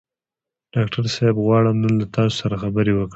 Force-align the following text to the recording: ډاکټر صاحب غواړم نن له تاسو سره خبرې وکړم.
ډاکټر 0.73 1.03
صاحب 1.15 1.35
غواړم 1.45 1.75
نن 1.83 1.93
له 2.01 2.07
تاسو 2.15 2.33
سره 2.41 2.55
خبرې 2.63 2.93
وکړم. 2.95 3.09